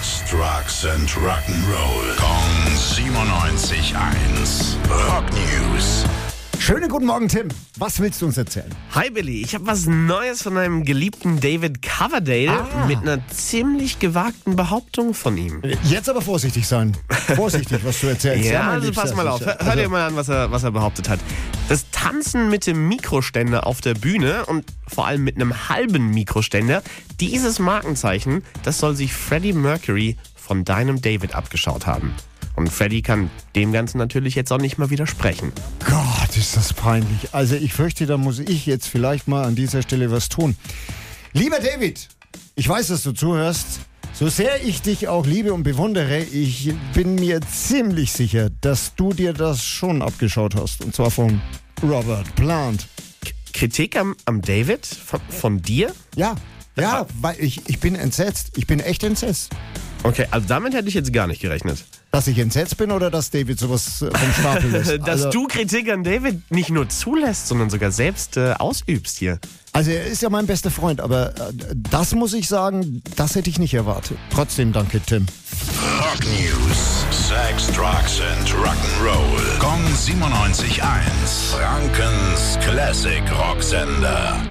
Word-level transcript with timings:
Sex, 0.00 0.22
Drugs 0.30 0.84
and 0.86 1.08
Rock'n'Roll. 1.10 2.16
Kong 2.16 2.76
97.1. 2.76 4.76
Rock 4.88 5.24
News. 5.32 6.04
Schönen 6.58 6.88
guten 6.88 7.06
Morgen, 7.06 7.26
Tim. 7.28 7.48
Was 7.78 7.98
willst 7.98 8.20
du 8.22 8.26
uns 8.26 8.36
erzählen? 8.36 8.70
Hi 8.94 9.10
Billy, 9.10 9.42
ich 9.42 9.54
habe 9.54 9.66
was 9.66 9.86
Neues 9.86 10.42
von 10.42 10.56
einem 10.56 10.84
geliebten 10.84 11.40
David 11.40 11.82
Coverdale 11.82 12.50
Ah. 12.50 12.86
mit 12.86 12.98
einer 12.98 13.18
ziemlich 13.28 13.98
gewagten 13.98 14.54
Behauptung 14.56 15.14
von 15.14 15.36
ihm. 15.36 15.62
Jetzt 15.84 16.08
aber 16.08 16.20
vorsichtig 16.20 16.66
sein. 16.68 16.96
Vorsichtig, 17.34 17.78
was 17.84 18.00
du 18.00 18.08
erzählst. 18.08 18.44
Ja, 18.50 18.62
mein 18.64 18.68
also 18.74 18.86
Liebster, 18.86 19.02
pass 19.02 19.14
mal 19.16 19.28
auf, 19.28 19.38
sicher. 19.38 19.56
hör, 19.58 19.66
hör 19.66 19.76
dir 19.76 19.88
mal 19.88 20.06
an, 20.08 20.16
was 20.16 20.28
er, 20.28 20.50
was 20.50 20.62
er 20.62 20.70
behauptet 20.70 21.08
hat. 21.08 21.18
Das 21.68 21.87
Tanzen 22.00 22.48
mit 22.48 22.68
dem 22.68 22.86
Mikroständer 22.86 23.66
auf 23.66 23.80
der 23.80 23.94
Bühne 23.94 24.46
und 24.46 24.64
vor 24.86 25.08
allem 25.08 25.24
mit 25.24 25.34
einem 25.34 25.68
halben 25.68 26.10
Mikroständer, 26.10 26.84
dieses 27.18 27.58
Markenzeichen, 27.58 28.44
das 28.62 28.78
soll 28.78 28.94
sich 28.94 29.12
Freddie 29.12 29.52
Mercury 29.52 30.16
von 30.36 30.64
deinem 30.64 31.02
David 31.02 31.34
abgeschaut 31.34 31.88
haben. 31.88 32.14
Und 32.54 32.70
Freddie 32.70 33.02
kann 33.02 33.30
dem 33.56 33.72
Ganzen 33.72 33.98
natürlich 33.98 34.36
jetzt 34.36 34.52
auch 34.52 34.60
nicht 34.60 34.78
mal 34.78 34.90
widersprechen. 34.90 35.52
Gott, 35.84 36.36
ist 36.36 36.56
das 36.56 36.72
peinlich. 36.72 37.34
Also 37.34 37.56
ich 37.56 37.72
fürchte, 37.72 38.06
da 38.06 38.16
muss 38.16 38.38
ich 38.38 38.64
jetzt 38.64 38.86
vielleicht 38.86 39.26
mal 39.26 39.44
an 39.44 39.56
dieser 39.56 39.82
Stelle 39.82 40.12
was 40.12 40.28
tun. 40.28 40.56
Lieber 41.32 41.58
David, 41.58 42.08
ich 42.54 42.68
weiß, 42.68 42.86
dass 42.86 43.02
du 43.02 43.10
zuhörst. 43.10 43.80
So 44.18 44.28
sehr 44.28 44.64
ich 44.64 44.82
dich 44.82 45.06
auch 45.06 45.26
liebe 45.26 45.52
und 45.54 45.62
bewundere, 45.62 46.18
ich 46.18 46.72
bin 46.92 47.14
mir 47.14 47.40
ziemlich 47.40 48.10
sicher, 48.10 48.50
dass 48.60 48.96
du 48.96 49.12
dir 49.12 49.32
das 49.32 49.64
schon 49.64 50.02
abgeschaut 50.02 50.56
hast. 50.56 50.84
Und 50.84 50.92
zwar 50.94 51.10
von 51.12 51.40
Robert 51.82 52.34
Plant. 52.34 52.88
Kritik 53.52 53.96
am, 53.96 54.16
am 54.24 54.42
David 54.42 54.84
von, 54.86 55.20
von 55.28 55.62
dir? 55.62 55.92
Ja, 56.16 56.34
ja, 56.76 57.06
weil 57.20 57.36
ich, 57.40 57.68
ich 57.68 57.78
bin 57.80 57.94
entsetzt. 57.94 58.52
Ich 58.56 58.66
bin 58.66 58.80
echt 58.80 59.02
entsetzt. 59.04 59.50
Okay, 60.04 60.26
also 60.30 60.46
damit 60.48 60.74
hätte 60.74 60.88
ich 60.88 60.94
jetzt 60.94 61.12
gar 61.12 61.26
nicht 61.28 61.40
gerechnet. 61.40 61.84
Dass 62.12 62.26
ich 62.28 62.38
entsetzt 62.38 62.76
bin 62.76 62.90
oder 62.92 63.10
dass 63.10 63.30
David 63.30 63.58
sowas 63.58 64.02
äh, 64.02 64.10
vom 64.16 64.32
Stapel 64.32 64.70
lässt? 64.72 64.90
Dass 65.00 65.08
Also- 65.24 65.30
du 65.30 65.46
Kritik 65.46 65.90
an 65.90 66.02
David 66.04 66.50
nicht 66.50 66.70
nur 66.70 66.88
zulässt, 66.88 67.48
sondern 67.48 67.70
sogar 67.70 67.90
selbst 67.92 68.36
äh, 68.36 68.52
ausübst 68.58 69.18
hier. 69.18 69.38
Also 69.78 69.92
er 69.92 70.06
ist 70.06 70.22
ja 70.22 70.28
mein 70.28 70.48
bester 70.48 70.72
Freund, 70.72 71.00
aber 71.00 71.28
äh, 71.36 71.52
das 71.72 72.12
muss 72.12 72.34
ich 72.34 72.48
sagen, 72.48 73.00
das 73.14 73.36
hätte 73.36 73.48
ich 73.48 73.60
nicht 73.60 73.74
erwartet. 73.74 74.18
Trotzdem 74.28 74.72
danke, 74.72 75.00
Tim. 75.00 75.26
Rock 76.00 76.24
News. 76.24 77.04
Sex, 77.12 77.68
Drugs 77.68 78.20
and 78.20 78.48
Rock'n'Roll. 78.54 79.58
Kong 79.60 79.80
97.1. 79.94 80.82
Frankens 81.52 82.58
Classic 82.60 83.22
Rocksender. 83.30 84.50